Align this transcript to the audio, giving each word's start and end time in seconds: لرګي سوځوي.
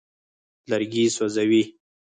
لرګي 0.69 1.03
سوځوي. 1.15 1.63